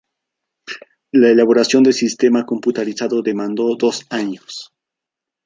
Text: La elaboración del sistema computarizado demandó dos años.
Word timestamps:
La 1.11 1.29
elaboración 1.29 1.83
del 1.83 1.93
sistema 1.93 2.43
computarizado 2.43 3.21
demandó 3.21 3.75
dos 3.75 4.01
años. 4.09 4.73